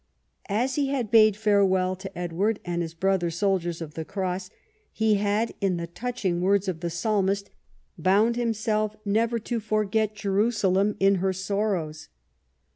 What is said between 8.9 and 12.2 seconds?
never to forget Jerusalem in her sorrows.